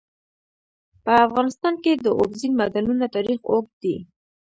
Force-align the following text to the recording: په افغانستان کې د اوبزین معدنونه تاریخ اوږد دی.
په 1.03 1.11
افغانستان 1.27 1.73
کې 1.83 1.91
د 2.05 2.07
اوبزین 2.19 2.51
معدنونه 2.59 3.05
تاریخ 3.15 3.39
اوږد 3.51 3.73
دی. 3.83 3.95